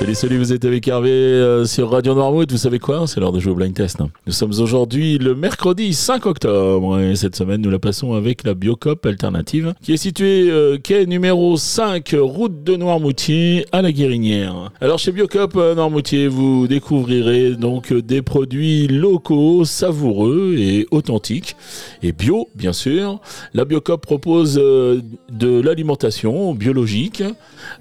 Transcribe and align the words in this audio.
Salut, 0.00 0.14
salut, 0.14 0.38
vous 0.38 0.52
êtes 0.54 0.64
avec 0.64 0.88
Hervé 0.88 1.10
euh, 1.10 1.66
sur 1.66 1.90
Radio 1.90 2.14
Noirmouth. 2.14 2.50
Vous 2.50 2.56
savez 2.56 2.78
quoi? 2.78 3.06
C'est 3.06 3.20
l'heure 3.20 3.32
de 3.32 3.38
jouer 3.38 3.52
au 3.52 3.54
blind 3.54 3.74
test. 3.74 3.98
Nous 4.26 4.32
sommes 4.32 4.54
aujourd'hui 4.58 5.18
le 5.18 5.34
mercredi 5.34 5.92
5 5.92 6.24
octobre 6.24 6.98
et 6.98 7.14
cette 7.16 7.36
semaine 7.36 7.60
nous 7.60 7.68
la 7.68 7.78
passons 7.78 8.14
avec 8.14 8.44
la 8.44 8.54
Biocop 8.54 9.04
alternative 9.04 9.74
qui 9.82 9.92
est 9.92 9.98
située 9.98 10.50
euh, 10.50 10.78
quai 10.82 11.04
numéro 11.04 11.54
5, 11.58 12.16
route 12.18 12.64
de 12.64 12.76
Noirmoutier 12.76 13.66
à 13.72 13.82
la 13.82 13.92
Guérinière. 13.92 14.70
Alors 14.80 14.98
chez 14.98 15.12
Biocop 15.12 15.54
euh, 15.56 15.74
Noirmoutier, 15.74 16.28
vous 16.28 16.66
découvrirez 16.66 17.56
donc 17.56 17.92
des 17.92 18.22
produits 18.22 18.88
locaux, 18.88 19.66
savoureux 19.66 20.54
et 20.56 20.86
authentiques 20.92 21.56
et 22.02 22.12
bio 22.12 22.48
bien 22.54 22.72
sûr. 22.72 23.20
La 23.52 23.66
Biocop 23.66 24.00
propose 24.00 24.54
de 24.54 25.60
l'alimentation 25.60 26.54
biologique 26.54 27.22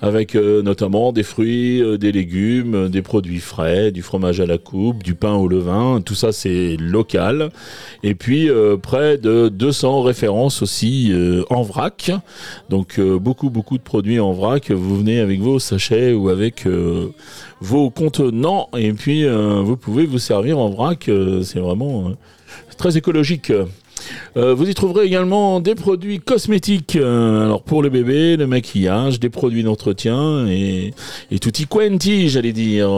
avec 0.01 0.35
notamment 0.35 1.13
des 1.13 1.23
fruits, 1.23 1.81
euh, 1.81 1.97
légumes, 2.11 2.89
des 2.89 3.01
produits 3.01 3.39
frais, 3.39 3.91
du 3.91 4.01
fromage 4.01 4.39
à 4.39 4.45
la 4.45 4.57
coupe, 4.57 5.03
du 5.03 5.15
pain 5.15 5.33
au 5.33 5.47
levain, 5.47 6.01
tout 6.01 6.15
ça 6.15 6.31
c'est 6.31 6.77
local. 6.77 7.51
Et 8.03 8.15
puis 8.15 8.49
euh, 8.49 8.77
près 8.77 9.17
de 9.17 9.49
200 9.49 10.01
références 10.01 10.61
aussi 10.61 11.11
euh, 11.11 11.43
en 11.49 11.61
vrac. 11.61 12.11
Donc 12.69 12.99
euh, 12.99 13.19
beaucoup 13.19 13.49
beaucoup 13.49 13.77
de 13.77 13.83
produits 13.83 14.19
en 14.19 14.33
vrac. 14.33 14.71
Vous 14.71 14.97
venez 14.97 15.19
avec 15.19 15.39
vos 15.39 15.59
sachets 15.59 16.13
ou 16.13 16.29
avec 16.29 16.67
vos 17.61 17.89
contenants 17.89 18.69
et 18.77 18.93
puis 18.93 19.27
vous 19.27 19.77
pouvez 19.77 20.05
vous 20.05 20.19
servir 20.19 20.59
en 20.59 20.69
vrac. 20.69 21.09
C'est 21.43 21.59
vraiment 21.59 22.11
très 22.77 22.97
écologique. 22.97 23.51
Euh, 24.37 24.53
vous 24.53 24.69
y 24.69 24.73
trouverez 24.73 25.05
également 25.05 25.59
des 25.59 25.75
produits 25.75 26.19
cosmétiques, 26.19 26.95
euh, 26.95 27.45
alors 27.45 27.63
pour 27.63 27.81
le 27.81 27.89
bébé, 27.89 28.37
le 28.37 28.47
maquillage, 28.47 29.19
des 29.19 29.29
produits 29.29 29.63
d'entretien 29.63 30.47
et, 30.47 30.93
et 31.31 31.39
tutti 31.39 31.65
quanti, 31.65 32.29
j'allais 32.29 32.53
dire. 32.53 32.89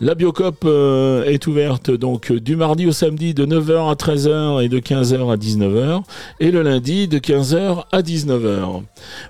La 0.00 0.14
Biocop 0.14 0.64
euh, 0.64 1.24
est 1.24 1.46
ouverte 1.46 1.90
donc 1.90 2.32
du 2.32 2.56
mardi 2.56 2.86
au 2.86 2.92
samedi 2.92 3.34
de 3.34 3.46
9h 3.46 3.90
à 3.90 3.94
13h 3.94 4.64
et 4.64 4.68
de 4.68 4.78
15h 4.78 5.32
à 5.32 5.36
19h 5.36 6.02
et 6.40 6.50
le 6.50 6.62
lundi 6.62 7.08
de 7.08 7.18
15h 7.18 7.84
à 7.92 8.02
19h. 8.02 8.82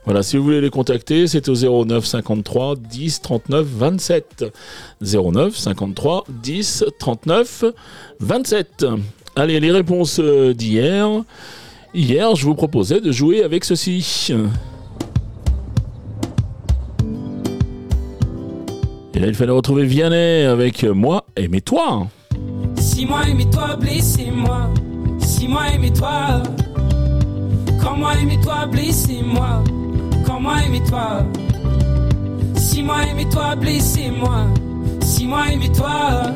Voilà, 0.05 0.23
si 0.23 0.37
vous 0.37 0.45
voulez 0.45 0.61
les 0.61 0.71
contacter, 0.71 1.27
c'est 1.27 1.49
au 1.49 1.85
09 1.85 2.05
53 2.05 2.77
10 2.77 3.23
39 3.23 3.67
27. 3.67 4.45
09 5.03 5.57
53 5.57 6.25
10 6.29 6.85
39 6.99 7.65
27. 8.21 8.87
Allez, 9.37 9.59
les 9.59 9.73
réponses 9.73 10.21
euh, 10.21 10.55
d'hier. 10.55 11.09
Hier, 11.93 12.37
je 12.37 12.45
vous 12.45 12.55
proposais 12.55 13.01
de 13.01 13.11
jouer 13.11 13.43
avec 13.43 13.65
ceci. 13.65 14.33
Et 19.15 19.19
là, 19.19 19.27
il 19.27 19.35
fallait 19.35 19.53
retrouver 19.53 19.85
Vianney 19.85 20.45
avec 20.45 20.85
moi, 20.85 21.27
aimez-toi. 21.37 22.09
Si 22.77 23.07
moi 23.07 23.23
aimez-toi, 23.29 23.77
blessez-moi. 23.77 24.71
Si 25.19 25.49
moi 25.49 25.63
aimez-toi. 25.75 26.43
Quand 27.83 27.97
moi 27.97 28.13
aimez-toi, 28.21 28.67
blessez-moi. 28.67 29.65
Quand 30.25 30.41
moi 30.41 30.63
aimez-toi. 30.65 31.27
Si 32.57 32.83
moi 32.83 33.05
aimez-toi, 33.11 33.57
blessez-moi. 33.57 34.47
Si 35.01 35.27
moi 35.27 35.51
aimez-toi. 35.53 36.35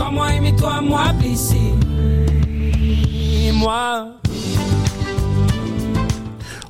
Quand 0.00 0.12
moi 0.12 0.32
aimez-toi, 0.32 0.80
moi 0.80 1.12
blessé. 1.12 1.58
Et 3.44 3.52
moi. 3.52 4.08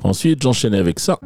Ensuite, 0.02 0.42
j'enchaînais 0.42 0.78
avec 0.78 0.98
ça. 0.98 1.16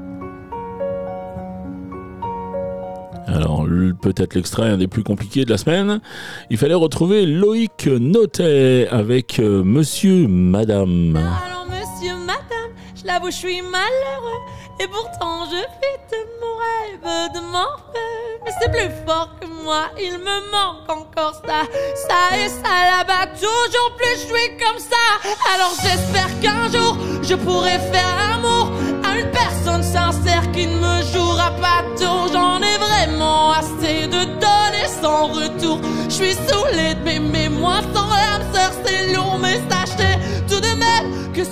Alors, 3.26 3.64
peut-être 4.02 4.34
l'extrait 4.34 4.68
un 4.68 4.76
des 4.76 4.86
plus 4.86 5.02
compliqués 5.02 5.46
de 5.46 5.50
la 5.50 5.56
semaine. 5.56 6.02
Il 6.50 6.58
fallait 6.58 6.74
retrouver 6.74 7.24
Loïc 7.24 7.86
Notet 7.86 8.86
avec 8.90 9.38
euh, 9.38 9.64
Monsieur 9.64 10.28
Madame. 10.28 11.16
Alors 11.16 11.66
monsieur, 11.70 12.14
madame, 12.18 12.70
je 12.94 13.06
l'avoue, 13.06 13.30
je 13.30 13.36
suis 13.36 13.62
malheureux. 13.62 14.40
Et 14.80 14.88
pourtant, 14.88 15.44
je 15.46 15.56
fais 15.56 15.98
de 16.10 16.20
mon 16.40 16.56
rêve, 16.56 17.32
de 17.32 17.38
rêve. 17.38 18.40
Mais 18.44 18.52
c'est 18.60 18.70
plus 18.70 18.90
fort 19.06 19.30
que 19.40 19.46
moi, 19.46 19.84
il 19.98 20.18
me 20.18 20.50
manque 20.50 20.88
encore 20.88 21.34
ça. 21.46 21.62
Ça 22.08 22.36
et 22.36 22.48
ça 22.48 22.74
là-bas, 22.92 23.26
toujours 23.40 23.96
plus 23.96 24.14
je 24.14 24.34
suis 24.34 24.56
comme 24.58 24.78
ça. 24.78 25.30
Alors 25.54 25.72
j'espère 25.82 26.28
qu'un 26.40 26.68
jour, 26.68 26.96
je 27.22 27.34
pourrai 27.34 27.78
faire 27.92 28.34
amour 28.34 28.70
à 29.04 29.18
une 29.18 29.30
personne 29.30 29.82
sincère 29.82 30.50
qui 30.52 30.66
ne 30.66 30.76
me 30.76 31.02
jouera 31.12 31.50
pas 31.52 31.82
tour. 31.98 32.13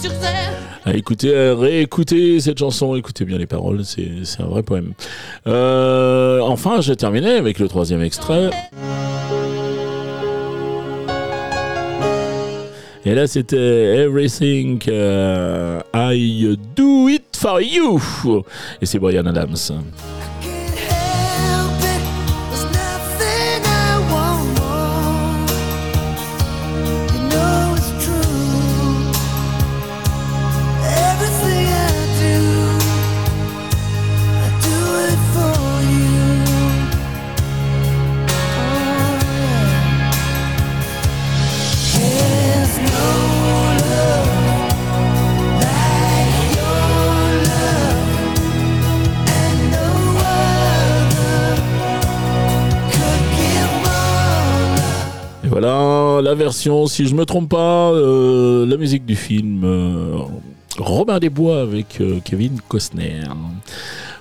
Sur 0.02 0.10
scène. 0.10 0.52
À 0.84 0.94
écouter, 0.94 1.36
à 1.36 1.54
réécouter 1.54 2.40
cette 2.40 2.58
chanson, 2.58 2.96
écoutez 2.96 3.24
bien 3.24 3.38
les 3.38 3.46
paroles, 3.46 3.84
c'est 3.84 4.24
c'est 4.24 4.42
un 4.42 4.46
vrai 4.46 4.64
poème. 4.64 4.94
Euh, 5.46 6.40
enfin, 6.40 6.80
j'ai 6.80 6.96
terminé 6.96 7.30
avec 7.30 7.60
le 7.60 7.68
troisième 7.68 8.02
extrait. 8.02 8.50
Et 13.04 13.14
là, 13.14 13.26
c'était 13.26 13.56
Everything 14.04 14.80
euh, 14.88 15.80
I 15.94 16.56
Do 16.76 17.08
It 17.08 17.36
For 17.36 17.60
You. 17.60 18.00
Et 18.80 18.86
c'est 18.86 18.98
Brian 18.98 19.26
Adams. 19.26 19.56
Voilà 55.62 56.20
la 56.22 56.34
version, 56.34 56.86
si 56.88 57.06
je 57.06 57.14
me 57.14 57.24
trompe 57.24 57.50
pas, 57.50 57.92
euh, 57.92 58.66
la 58.66 58.76
musique 58.76 59.06
du 59.06 59.14
film 59.14 59.62
euh, 59.64 60.18
Robin 60.76 61.20
des 61.20 61.30
Bois 61.30 61.60
avec 61.60 62.00
euh, 62.00 62.18
Kevin 62.24 62.60
Costner. 62.66 63.20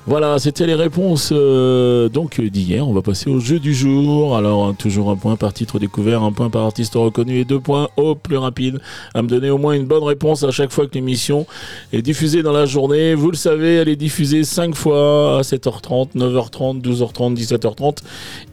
Voilà, 0.08 0.40
c'était 0.40 0.66
les 0.66 0.74
réponses 0.74 1.30
euh, 1.32 2.10
donc 2.10 2.42
d'hier. 2.42 2.88
On 2.88 2.92
va 2.92 3.04
passer 3.04 3.30
au 3.30 3.40
jeu 3.40 3.60
du 3.60 3.76
jour. 3.76 4.36
Alors 4.36 4.66
hein, 4.66 4.74
toujours 4.74 5.12
un 5.12 5.16
point 5.16 5.36
par 5.36 5.54
titre 5.54 5.78
découvert, 5.78 6.24
un 6.24 6.32
point 6.32 6.50
par 6.50 6.64
artiste 6.64 6.96
reconnu 6.96 7.38
et 7.38 7.46
deux 7.46 7.60
points 7.60 7.88
au 7.98 8.16
plus 8.16 8.38
rapide 8.38 8.80
à 9.14 9.22
me 9.22 9.28
donner 9.28 9.52
au 9.52 9.60
moins 9.60 9.74
une 9.74 9.86
bonne 9.86 10.04
réponse 10.04 10.42
à 10.42 10.50
chaque 10.50 10.72
fois 10.72 10.88
que 10.88 10.96
l'émission 10.96 11.46
est 11.94 12.02
diffusée 12.02 12.42
dans 12.42 12.52
la 12.52 12.66
journée. 12.66 13.14
Vous 13.14 13.30
le 13.30 13.38
savez, 13.38 13.76
elle 13.76 13.90
est 13.90 13.96
diffusée 13.96 14.44
5 14.44 14.74
fois 14.74 15.38
à 15.38 15.42
7h30, 15.42 16.16
9h30, 16.16 16.82
12h30, 16.82 17.36
17h30 17.36 17.98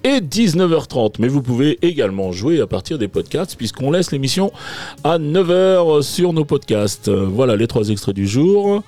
et 0.04 0.20
19h30. 0.20 1.14
Mais 1.18 1.28
vous 1.28 1.40
pouvez 1.40 1.78
également 1.80 2.30
jouer 2.30 2.60
à 2.60 2.66
partir 2.66 2.98
des 2.98 3.08
podcasts 3.08 3.56
puisqu'on 3.56 3.90
laisse 3.90 4.12
l'émission 4.12 4.52
à 5.02 5.18
9h 5.18 6.02
sur 6.02 6.34
nos 6.34 6.44
podcasts. 6.44 7.08
Voilà 7.08 7.56
les 7.56 7.66
trois 7.66 7.88
extraits 7.88 8.14
du 8.14 8.28
jour. 8.28 8.82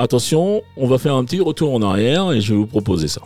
Attention, 0.00 0.62
on 0.76 0.86
va 0.86 0.96
faire 0.98 1.16
un 1.16 1.24
petit 1.24 1.40
retour 1.40 1.74
en 1.74 1.82
arrière 1.82 2.30
et 2.30 2.40
je 2.40 2.54
vais 2.54 2.60
vous 2.60 2.68
proposer 2.68 3.08
ça. 3.08 3.20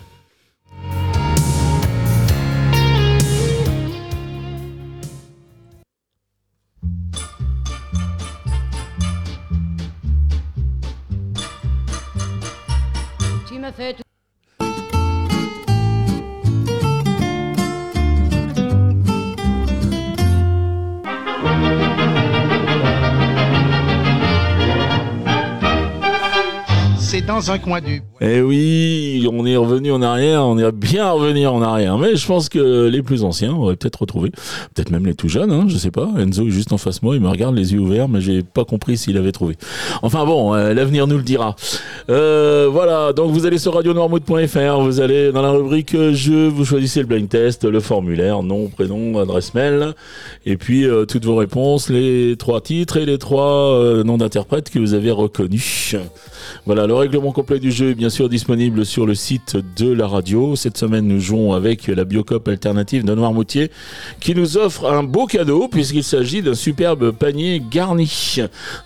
Dans 27.27 27.51
un 27.51 27.59
coin 27.59 27.81
du... 27.81 28.03
Eh 28.21 28.41
oui, 28.41 29.29
on 29.33 29.45
est 29.45 29.57
revenu 29.57 29.93
en 29.93 30.03
arrière, 30.03 30.45
on 30.45 30.59
est 30.59 30.73
bien 30.73 31.11
revenu 31.11 31.47
en 31.47 31.61
arrière. 31.63 31.99
Mais 31.99 32.17
je 32.17 32.27
pense 32.27 32.49
que 32.49 32.89
les 32.89 33.03
plus 33.03 33.25
anciens 33.25 33.53
auraient 33.53 33.77
peut-être 33.77 34.01
retrouvé, 34.01 34.31
peut-être 34.75 34.91
même 34.91 35.07
les 35.07 35.15
tout 35.15 35.29
jeunes, 35.29 35.51
hein, 35.51 35.65
je 35.69 35.77
sais 35.77 35.91
pas. 35.91 36.09
Enzo 36.19 36.47
est 36.47 36.51
juste 36.51 36.73
en 36.73 36.79
face 36.79 37.01
de 37.01 37.07
moi, 37.07 37.17
il 37.17 37.21
me 37.21 37.29
regarde 37.29 37.55
les 37.57 37.73
yeux 37.73 37.81
ouverts, 37.81 38.09
mais 38.09 38.21
j'ai 38.21 38.43
pas 38.43 38.65
compris 38.65 38.97
s'il 38.97 39.17
avait 39.17 39.33
trouvé. 39.33 39.57
Enfin 40.03 40.25
bon, 40.25 40.55
euh, 40.55 40.73
l'avenir 40.73 41.07
nous 41.07 41.17
le 41.17 41.23
dira. 41.23 41.57
Euh, 42.11 42.69
voilà, 42.71 43.13
donc 43.13 43.31
vous 43.33 43.47
allez 43.47 43.59
sur 43.59 43.75
radionoirmouth.fr, 43.75 44.81
vous 44.81 45.01
allez 45.01 45.33
dans 45.33 45.43
la 45.43 45.51
rubrique 45.51 45.97
jeu, 46.13 46.49
vous 46.49 46.65
choisissez 46.65 47.01
le 47.01 47.07
blind 47.07 47.29
test, 47.29 47.65
le 47.65 47.81
formulaire, 47.81 48.43
nom, 48.43 48.69
prénom, 48.69 49.19
adresse 49.19 49.55
mail, 49.55 49.95
et 50.47 50.57
puis 50.57 50.85
euh, 50.85 51.05
toutes 51.05 51.25
vos 51.25 51.37
réponses, 51.37 51.89
les 51.89 52.37
trois 52.39 52.61
titres 52.61 52.97
et 52.97 53.07
les 53.07 53.19
trois 53.19 54.03
noms 54.05 54.19
d'interprètes 54.19 54.71
que 54.71 54.79
vous 54.79 54.95
avez 54.95 55.11
reconnus. 55.11 55.97
Voilà, 56.67 56.87
le 56.87 56.95
règlement 57.13 57.33
complet 57.33 57.59
du 57.59 57.71
jeu 57.71 57.91
est 57.91 57.95
bien 57.95 58.09
sûr 58.09 58.31
disponible 58.31 58.87
sur 58.87 59.05
le 59.05 59.15
site 59.15 59.59
de 59.77 59.93
la 59.93 60.07
radio. 60.07 60.57
Cette 60.57 60.79
semaine, 60.79 61.07
nous 61.07 61.21
jouons 61.21 61.53
avec 61.53 61.89
la 61.89 62.05
Biocop 62.05 62.49
alternative 62.49 63.05
de 63.05 63.15
Noirmoutier 63.15 63.71
qui 64.19 64.35
nous 64.35 64.57
offre 64.57 64.91
un 64.91 65.03
beau 65.03 65.27
cadeau 65.27 65.69
puisqu'il 65.69 66.05
s'agit 66.05 66.41
d'un 66.41 66.55
superbe 66.55 67.11
panier 67.11 67.63
garni. 67.71 68.39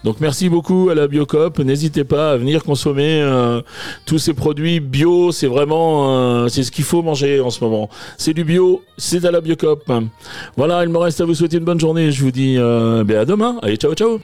Donc 0.03 0.17
merci 0.19 0.49
beaucoup 0.49 0.89
à 0.91 0.97
la 0.97 1.07
Biocop. 1.07 1.61
N'hésitez 1.61 2.03
pas 2.03 2.33
à 2.33 2.37
venir 2.37 2.65
consommer 2.65 3.21
euh, 3.23 3.63
tous 4.07 4.19
ces 4.19 4.35
produits 4.35 4.81
bio. 4.81 5.31
C'est 5.31 5.47
vraiment 5.47 6.19
euh, 6.19 6.49
c'est 6.49 6.65
ce 6.65 6.73
qu'il 6.73 6.83
faut 6.83 7.03
manger 7.03 7.39
en 7.41 7.51
ce 7.51 7.63
moment. 7.63 7.89
C'est 8.19 8.35
du 8.35 8.43
bio, 8.43 8.83
c'est 8.99 9.25
à 9.25 9.31
la 9.31 9.41
Biocop. 9.41 9.89
Voilà, 10.57 10.83
il 10.83 10.89
me 10.89 10.99
reste 10.99 11.21
à 11.21 11.25
vous 11.27 11.35
souhaiter 11.35 11.59
une 11.59 11.65
bonne 11.65 11.79
journée. 11.79 12.11
Je 12.11 12.25
vous 12.25 12.33
dis 12.33 12.57
euh, 12.59 13.05
ben 13.05 13.19
à 13.19 13.25
demain. 13.25 13.61
Allez, 13.63 13.77
ciao 13.77 13.95
ciao. 13.95 14.19